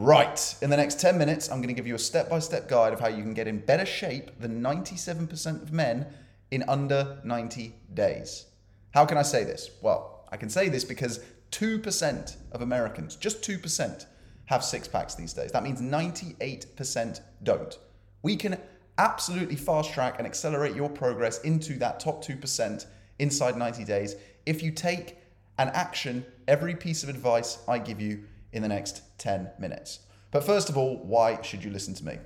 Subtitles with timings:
[0.00, 2.68] Right, in the next 10 minutes, I'm going to give you a step by step
[2.68, 6.06] guide of how you can get in better shape than 97% of men
[6.52, 8.46] in under 90 days.
[8.92, 9.72] How can I say this?
[9.82, 11.18] Well, I can say this because
[11.50, 14.06] 2% of Americans, just 2%,
[14.44, 15.50] have six packs these days.
[15.50, 17.76] That means 98% don't.
[18.22, 18.56] We can
[18.98, 22.86] absolutely fast track and accelerate your progress into that top 2%
[23.18, 24.14] inside 90 days
[24.46, 25.18] if you take
[25.58, 28.22] an action every piece of advice I give you
[28.52, 30.00] in the next 10 minutes.
[30.30, 32.18] But first of all, why should you listen to me?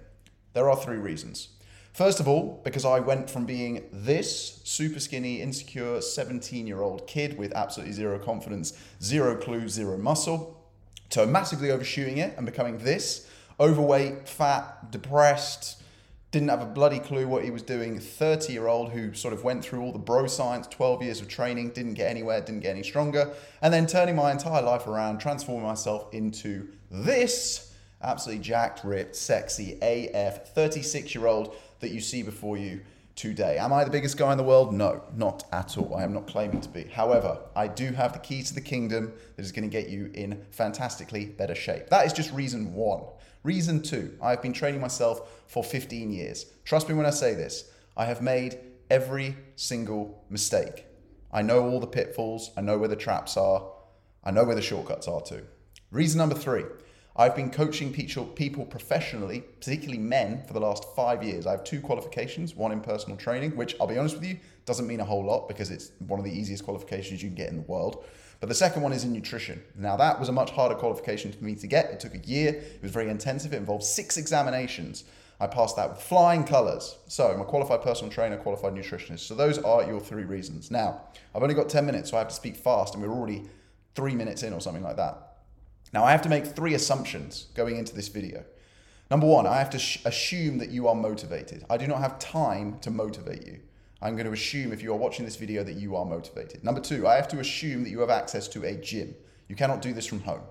[0.54, 1.48] There are three reasons.
[1.92, 7.06] First of all, because I went from being this super skinny, insecure 17 year old
[7.06, 10.58] kid with absolutely zero confidence, zero clue, zero muscle,
[11.10, 13.28] to massively overshooting it and becoming this
[13.60, 15.81] overweight, fat, depressed,
[16.32, 18.00] didn't have a bloody clue what he was doing.
[18.00, 21.28] 30 year old who sort of went through all the bro science 12 years of
[21.28, 25.18] training didn't get anywhere didn't get any stronger and then turning my entire life around
[25.18, 32.22] transforming myself into this absolutely jacked ripped sexy af 36 year old that you see
[32.22, 32.80] before you
[33.14, 36.12] today am i the biggest guy in the world no not at all i am
[36.12, 39.52] not claiming to be however i do have the key to the kingdom that is
[39.52, 43.02] going to get you in fantastically better shape that is just reason one
[43.44, 46.46] Reason two, I have been training myself for 15 years.
[46.64, 50.86] Trust me when I say this, I have made every single mistake.
[51.32, 53.68] I know all the pitfalls, I know where the traps are,
[54.22, 55.44] I know where the shortcuts are too.
[55.90, 56.64] Reason number three,
[57.14, 61.46] I've been coaching people professionally, particularly men, for the last five years.
[61.46, 64.86] I have two qualifications one in personal training, which I'll be honest with you, doesn't
[64.86, 67.56] mean a whole lot because it's one of the easiest qualifications you can get in
[67.56, 68.04] the world.
[68.40, 69.62] But the second one is in nutrition.
[69.76, 71.90] Now, that was a much harder qualification for me to get.
[71.90, 75.04] It took a year, it was very intensive, it involved six examinations.
[75.38, 76.96] I passed that with flying colours.
[77.08, 79.20] So, I'm a qualified personal trainer, qualified nutritionist.
[79.20, 80.70] So, those are your three reasons.
[80.70, 81.02] Now,
[81.34, 83.42] I've only got 10 minutes, so I have to speak fast, and we're already
[83.94, 85.31] three minutes in or something like that.
[85.92, 88.44] Now, I have to make three assumptions going into this video.
[89.10, 91.64] Number one, I have to sh- assume that you are motivated.
[91.68, 93.60] I do not have time to motivate you.
[94.00, 96.64] I'm going to assume if you are watching this video that you are motivated.
[96.64, 99.14] Number two, I have to assume that you have access to a gym.
[99.48, 100.42] You cannot do this from home.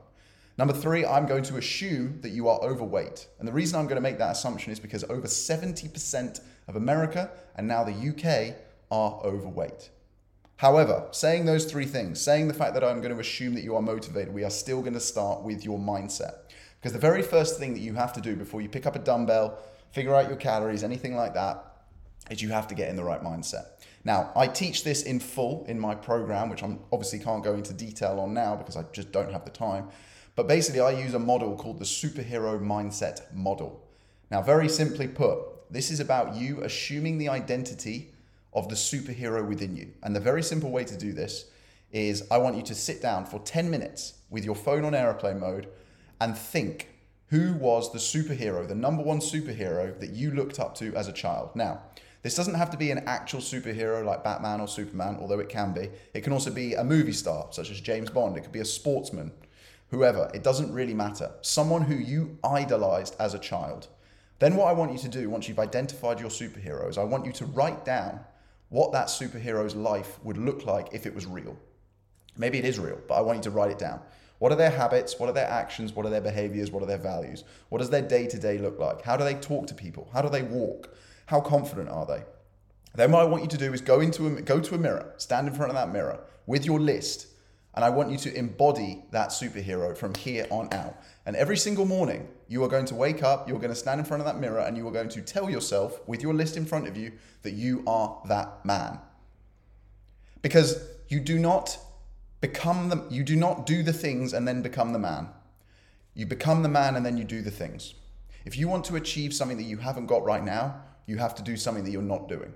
[0.59, 3.27] Number three, I'm going to assume that you are overweight.
[3.39, 7.31] And the reason I'm going to make that assumption is because over 70% of America
[7.55, 8.57] and now the UK
[8.91, 9.89] are overweight.
[10.61, 13.75] However, saying those three things, saying the fact that I'm going to assume that you
[13.75, 16.33] are motivated, we are still going to start with your mindset.
[16.79, 18.99] Because the very first thing that you have to do before you pick up a
[18.99, 19.57] dumbbell,
[19.89, 21.65] figure out your calories, anything like that,
[22.29, 23.69] is you have to get in the right mindset.
[24.03, 27.73] Now, I teach this in full in my program, which I obviously can't go into
[27.73, 29.87] detail on now because I just don't have the time.
[30.35, 33.83] But basically, I use a model called the superhero mindset model.
[34.29, 35.39] Now, very simply put,
[35.71, 38.11] this is about you assuming the identity
[38.53, 39.91] of the superhero within you.
[40.03, 41.45] And the very simple way to do this
[41.91, 45.39] is I want you to sit down for 10 minutes with your phone on aeroplane
[45.39, 45.67] mode
[46.19, 46.89] and think
[47.27, 51.13] who was the superhero, the number one superhero that you looked up to as a
[51.13, 51.49] child.
[51.55, 51.81] Now,
[52.23, 55.73] this doesn't have to be an actual superhero like Batman or Superman, although it can
[55.73, 55.89] be.
[56.13, 58.37] It can also be a movie star, such as James Bond.
[58.37, 59.31] It could be a sportsman,
[59.89, 60.29] whoever.
[60.33, 61.31] It doesn't really matter.
[61.41, 63.87] Someone who you idolized as a child.
[64.37, 67.31] Then, what I want you to do once you've identified your superheroes, I want you
[67.33, 68.19] to write down
[68.71, 71.57] what that superhero's life would look like if it was real.
[72.37, 73.99] Maybe it is real, but I want you to write it down.
[74.39, 75.19] What are their habits?
[75.19, 75.93] What are their actions?
[75.93, 76.71] What are their behaviors?
[76.71, 77.43] What are their values?
[77.67, 79.01] What does their day to day look like?
[79.03, 80.09] How do they talk to people?
[80.13, 80.95] How do they walk?
[81.25, 82.23] How confident are they?
[82.95, 85.13] Then what I want you to do is go into a, go to a mirror,
[85.17, 87.27] stand in front of that mirror with your list,
[87.73, 91.01] and I want you to embody that superhero from here on out.
[91.25, 94.05] And every single morning, you are going to wake up, you're going to stand in
[94.05, 96.65] front of that mirror, and you are going to tell yourself with your list in
[96.65, 98.99] front of you that you are that man.
[100.41, 101.77] Because you do not
[102.41, 105.29] become the you do not do the things and then become the man.
[106.13, 107.93] You become the man and then you do the things.
[108.43, 111.43] If you want to achieve something that you haven't got right now, you have to
[111.43, 112.53] do something that you're not doing.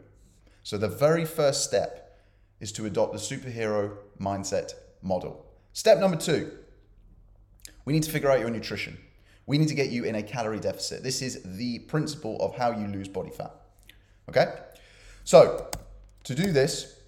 [0.64, 2.20] So the very first step
[2.60, 4.74] is to adopt the superhero mindset
[5.06, 5.46] model.
[5.74, 6.52] Step number two
[7.86, 8.98] we need to figure out your nutrition.
[9.46, 11.04] We need to get you in a calorie deficit.
[11.04, 13.52] This is the principle of how you lose body fat.
[14.28, 14.52] Okay?
[15.24, 15.70] So,
[16.24, 17.00] to do this,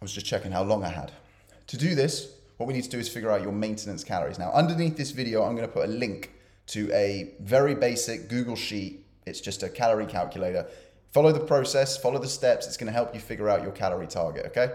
[0.00, 1.10] I was just checking how long I had.
[1.66, 4.38] To do this, what we need to do is figure out your maintenance calories.
[4.38, 6.30] Now, underneath this video, I'm going to put a link
[6.68, 10.66] to a very basic Google Sheet it's just a calorie calculator.
[11.12, 12.66] Follow the process, follow the steps.
[12.66, 14.72] It's going to help you figure out your calorie target, okay?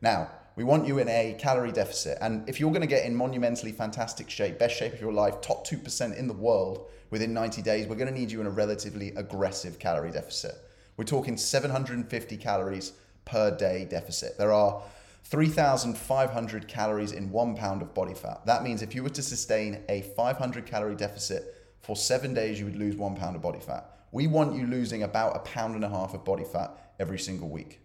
[0.00, 2.18] Now, we want you in a calorie deficit.
[2.20, 5.40] And if you're going to get in monumentally fantastic shape, best shape of your life,
[5.40, 8.50] top 2% in the world within 90 days, we're going to need you in a
[8.50, 10.56] relatively aggressive calorie deficit.
[10.96, 12.94] We're talking 750 calories
[13.24, 14.36] per day deficit.
[14.36, 14.82] There are
[15.22, 18.44] 3,500 calories in one pound of body fat.
[18.44, 22.64] That means if you were to sustain a 500 calorie deficit for seven days, you
[22.64, 23.88] would lose one pound of body fat.
[24.10, 27.48] We want you losing about a pound and a half of body fat every single
[27.48, 27.78] week.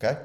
[0.00, 0.20] Okay?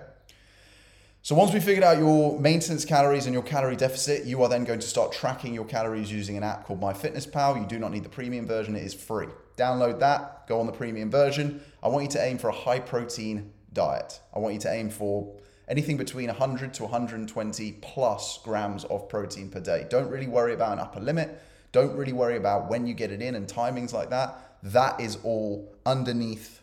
[1.24, 4.64] So once we figured out your maintenance calories and your calorie deficit, you are then
[4.64, 7.62] going to start tracking your calories using an app called MyFitnessPal.
[7.62, 9.28] You do not need the premium version, it is free.
[9.56, 11.62] Download that, go on the premium version.
[11.84, 14.20] I want you to aim for a high protein diet.
[14.34, 15.32] I want you to aim for
[15.68, 19.86] anything between 100 to 120 plus grams of protein per day.
[19.92, 21.40] Don't really worry about an upper limit.
[21.72, 24.58] Don't really worry about when you get it in and timings like that.
[24.64, 26.61] That is all underneath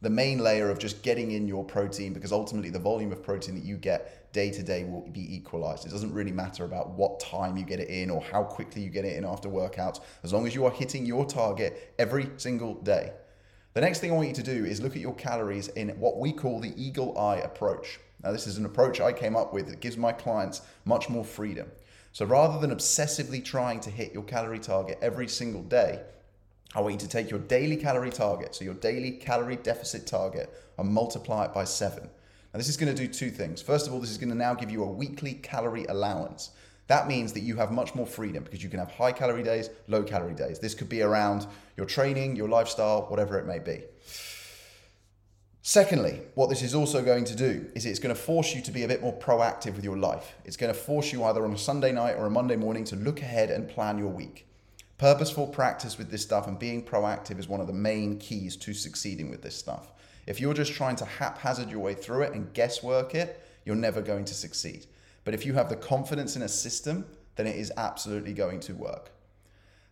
[0.00, 3.54] the main layer of just getting in your protein because ultimately the volume of protein
[3.56, 5.86] that you get day to day will be equalized.
[5.86, 8.90] It doesn't really matter about what time you get it in or how quickly you
[8.90, 12.74] get it in after workouts, as long as you are hitting your target every single
[12.74, 13.12] day.
[13.74, 16.18] The next thing I want you to do is look at your calories in what
[16.18, 17.98] we call the eagle eye approach.
[18.22, 21.24] Now, this is an approach I came up with that gives my clients much more
[21.24, 21.70] freedom.
[22.12, 26.00] So rather than obsessively trying to hit your calorie target every single day,
[26.74, 30.52] I want you to take your daily calorie target, so your daily calorie deficit target,
[30.76, 32.04] and multiply it by seven.
[32.52, 33.62] Now, this is going to do two things.
[33.62, 36.50] First of all, this is going to now give you a weekly calorie allowance.
[36.88, 39.68] That means that you have much more freedom because you can have high calorie days,
[39.88, 40.58] low calorie days.
[40.58, 43.82] This could be around your training, your lifestyle, whatever it may be.
[45.60, 48.72] Secondly, what this is also going to do is it's going to force you to
[48.72, 50.34] be a bit more proactive with your life.
[50.46, 52.96] It's going to force you either on a Sunday night or a Monday morning to
[52.96, 54.47] look ahead and plan your week.
[54.98, 58.74] Purposeful practice with this stuff and being proactive is one of the main keys to
[58.74, 59.92] succeeding with this stuff.
[60.26, 64.02] If you're just trying to haphazard your way through it and guesswork it, you're never
[64.02, 64.86] going to succeed.
[65.24, 67.06] But if you have the confidence in a system,
[67.36, 69.12] then it is absolutely going to work.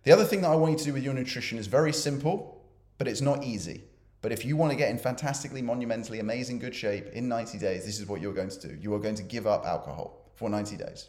[0.02, 2.64] The other thing that I want you to do with your nutrition is very simple,
[2.98, 3.84] but it's not easy.
[4.22, 7.86] But if you want to get in fantastically, monumentally, amazing good shape in 90 days,
[7.86, 8.76] this is what you're going to do.
[8.80, 11.08] You are going to give up alcohol for 90 days.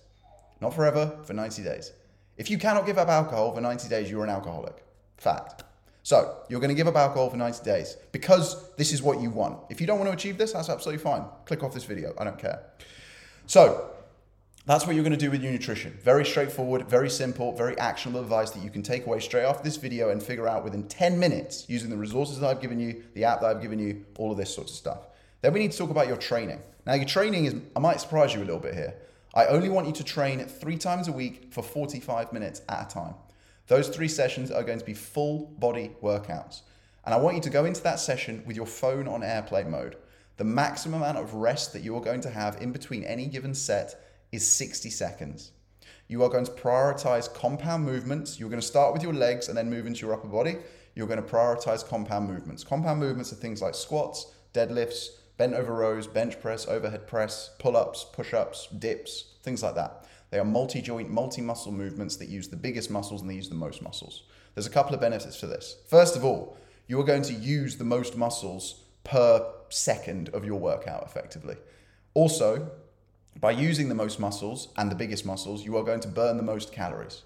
[0.61, 1.91] Not forever, for 90 days.
[2.37, 4.83] If you cannot give up alcohol for 90 days, you're an alcoholic.
[5.17, 5.63] Fact.
[6.03, 9.29] So you're going to give up alcohol for 90 days because this is what you
[9.29, 9.59] want.
[9.69, 11.25] If you don't want to achieve this, that's absolutely fine.
[11.45, 12.13] Click off this video.
[12.17, 12.61] I don't care.
[13.47, 13.89] So
[14.65, 15.97] that's what you're going to do with your nutrition.
[16.03, 19.77] Very straightforward, very simple, very actionable advice that you can take away straight after this
[19.77, 23.23] video and figure out within 10 minutes using the resources that I've given you, the
[23.23, 25.07] app that I've given you, all of this sorts of stuff.
[25.41, 26.61] Then we need to talk about your training.
[26.85, 28.93] Now, your training is, I might surprise you a little bit here.
[29.37, 32.91] I only want you to train three times a week for 45 minutes at a
[32.91, 33.13] time.
[33.67, 36.61] Those three sessions are going to be full body workouts.
[37.05, 39.97] And I want you to go into that session with your phone on airplane mode.
[40.37, 43.53] The maximum amount of rest that you are going to have in between any given
[43.53, 44.01] set
[44.31, 45.51] is 60 seconds.
[46.07, 48.39] You are going to prioritize compound movements.
[48.39, 50.55] You're going to start with your legs and then move into your upper body.
[50.95, 52.63] You're going to prioritize compound movements.
[52.63, 57.77] Compound movements are things like squats, deadlifts, bent over rows, bench press, overhead press, pull
[57.77, 60.05] ups, push ups, dips, things like that.
[60.29, 63.49] They are multi joint, multi muscle movements that use the biggest muscles and they use
[63.49, 64.23] the most muscles.
[64.55, 65.77] There's a couple of benefits to this.
[65.87, 66.57] First of all,
[66.87, 71.55] you are going to use the most muscles per second of your workout effectively.
[72.13, 72.71] Also,
[73.39, 76.43] by using the most muscles and the biggest muscles, you are going to burn the
[76.43, 77.23] most calories.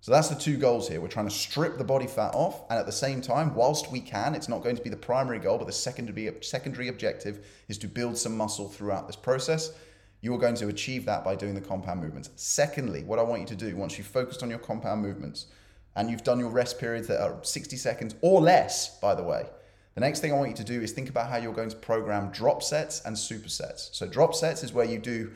[0.00, 1.00] So that's the two goals here.
[1.00, 4.00] We're trying to strip the body fat off, and at the same time, whilst we
[4.00, 7.78] can, it's not going to be the primary goal, but the secondary secondary objective is
[7.78, 9.72] to build some muscle throughout this process.
[10.20, 12.30] You are going to achieve that by doing the compound movements.
[12.36, 15.46] Secondly, what I want you to do once you've focused on your compound movements
[15.94, 19.46] and you've done your rest periods that are 60 seconds or less, by the way,
[19.94, 21.76] the next thing I want you to do is think about how you're going to
[21.76, 23.94] program drop sets and supersets.
[23.94, 25.32] So, drop sets is where you do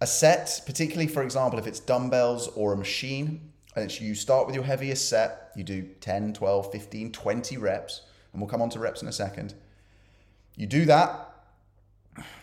[0.00, 4.54] a set, particularly for example, if it's dumbbells or a machine, and you start with
[4.54, 8.02] your heaviest set, you do 10, 12, 15, 20 reps,
[8.32, 9.54] and we'll come on to reps in a second.
[10.56, 11.34] You do that,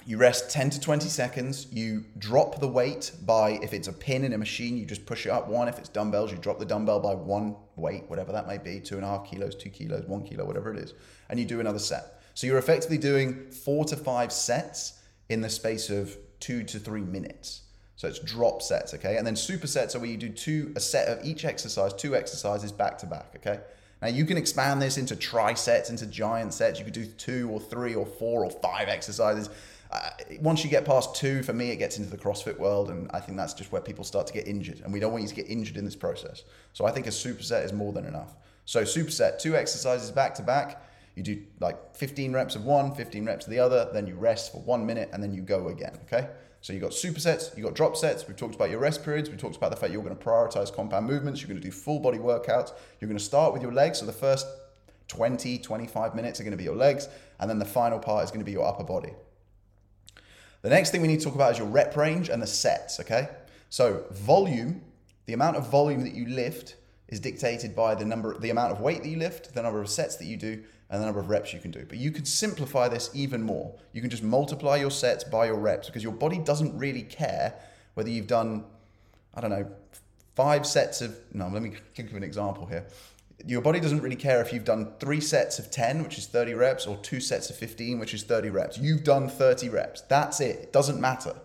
[0.05, 4.25] you rest 10 to 20 seconds, you drop the weight by, if it's a pin
[4.25, 5.67] in a machine, you just push it up one.
[5.67, 8.95] If it's dumbbells, you drop the dumbbell by one weight, whatever that may be two
[8.95, 10.93] and a half kilos, two kilos, one kilo, whatever it is,
[11.29, 12.21] and you do another set.
[12.33, 17.01] So you're effectively doing four to five sets in the space of two to three
[17.01, 17.61] minutes.
[18.01, 19.17] So it's drop sets, okay?
[19.17, 22.71] And then supersets are where you do two, a set of each exercise, two exercises
[22.71, 23.59] back to back, okay?
[24.01, 26.79] Now you can expand this into trisets, into giant sets.
[26.79, 29.51] You could do two or three or four or five exercises.
[29.91, 33.07] Uh, once you get past two, for me, it gets into the CrossFit world, and
[33.13, 35.29] I think that's just where people start to get injured, and we don't want you
[35.29, 36.41] to get injured in this process.
[36.73, 38.35] So I think a superset is more than enough.
[38.65, 40.83] So superset, two exercises back to back.
[41.13, 44.53] You do like 15 reps of one, 15 reps of the other, then you rest
[44.53, 45.99] for one minute, and then you go again.
[46.07, 46.27] Okay.
[46.61, 48.27] So you've got supersets, you've got drop sets.
[48.27, 49.29] We've talked about your rest periods.
[49.29, 51.41] We've talked about the fact you're going to prioritize compound movements.
[51.41, 52.71] You're going to do full body workouts.
[52.99, 53.99] You're going to start with your legs.
[53.99, 54.45] So the first
[55.07, 57.09] 20, 25 minutes are going to be your legs.
[57.39, 59.11] And then the final part is going to be your upper body.
[60.61, 62.99] The next thing we need to talk about is your rep range and the sets,
[62.99, 63.29] okay?
[63.69, 64.81] So volume,
[65.25, 66.75] the amount of volume that you lift
[67.11, 69.89] is dictated by the number, the amount of weight that you lift, the number of
[69.89, 71.85] sets that you do, and the number of reps you can do.
[71.87, 73.75] But you can simplify this even more.
[73.93, 77.53] You can just multiply your sets by your reps because your body doesn't really care
[77.93, 78.63] whether you've done,
[79.35, 79.67] I don't know,
[80.35, 81.17] five sets of.
[81.33, 82.87] No, let me think of an example here.
[83.45, 86.53] Your body doesn't really care if you've done three sets of 10, which is 30
[86.53, 88.77] reps, or two sets of 15, which is 30 reps.
[88.77, 90.01] You've done 30 reps.
[90.01, 90.59] That's it.
[90.59, 91.35] It doesn't matter.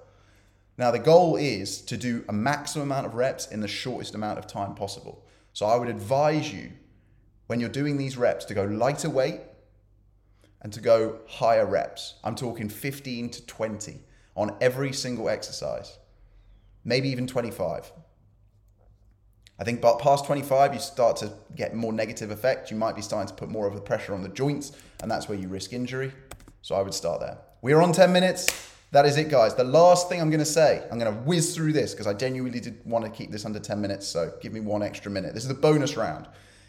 [0.79, 4.39] Now, the goal is to do a maximum amount of reps in the shortest amount
[4.39, 5.25] of time possible.
[5.57, 6.73] So, I would advise you
[7.47, 9.41] when you're doing these reps to go lighter weight
[10.61, 12.17] and to go higher reps.
[12.23, 14.01] I'm talking 15 to 20
[14.37, 15.97] on every single exercise,
[16.85, 17.91] maybe even 25.
[19.59, 22.71] I think but past 25, you start to get more negative effect.
[22.71, 25.27] You might be starting to put more of the pressure on the joints, and that's
[25.27, 26.13] where you risk injury.
[26.61, 27.39] So I would start there.
[27.63, 28.76] We're on 10 minutes.
[28.93, 29.55] That is it, guys.
[29.55, 32.15] The last thing I'm going to say, I'm going to whiz through this because I
[32.15, 34.07] genuinely did want to keep this under 10 minutes.
[34.07, 35.35] So give me one extra minute.
[35.35, 36.27] This is the bonus round.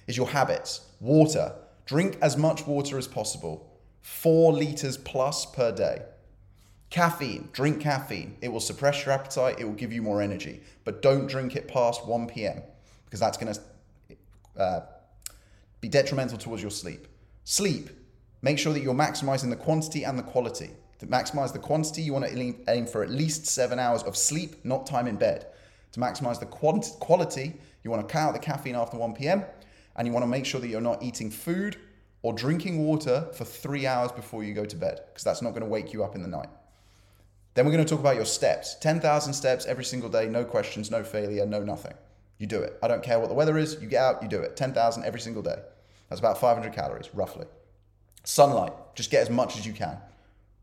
[0.07, 0.81] Is your habits.
[1.00, 1.53] Water.
[1.86, 3.71] Drink as much water as possible.
[4.01, 6.03] Four liters plus per day.
[6.89, 8.38] Caffeine, drink caffeine.
[8.41, 10.62] It will suppress your appetite, it will give you more energy.
[10.86, 12.63] But don't drink it past 1 p.m
[13.07, 14.81] because that's going to uh,
[15.79, 17.07] be detrimental towards your sleep.
[17.45, 17.89] Sleep,
[18.41, 20.71] make sure that you're maximizing the quantity and the quality.
[20.99, 24.63] To maximize the quantity, you want to aim for at least seven hours of sleep,
[24.65, 25.47] not time in bed.
[25.91, 29.45] To maximize the quant- quality, you want to cut out the caffeine after 1 p.m.
[29.95, 31.77] and you want to make sure that you're not eating food
[32.23, 35.61] or drinking water for three hours before you go to bed because that's not going
[35.61, 36.49] to wake you up in the night.
[37.53, 40.91] Then we're going to talk about your steps 10,000 steps every single day, no questions,
[40.91, 41.93] no failure, no nothing.
[42.37, 42.77] You do it.
[42.83, 43.77] I don't care what the weather is.
[43.81, 44.55] You get out, you do it.
[44.55, 45.59] 10,000 every single day.
[46.09, 47.47] That's about 500 calories, roughly.
[48.23, 48.73] Sunlight.
[48.93, 49.97] Just get as much as you can.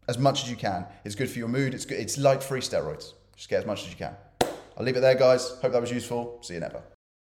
[0.07, 0.87] As much as you can.
[1.05, 1.75] It's good for your mood.
[1.75, 1.99] It's good.
[1.99, 3.15] It's light free steroids.
[3.37, 4.15] Just get as much as you can.
[4.77, 5.51] I'll leave it there, guys.
[5.63, 6.39] Hope that was useful.
[6.43, 6.83] See you never.